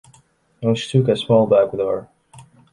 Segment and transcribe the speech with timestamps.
[0.63, 2.09] And she took a small bag with her.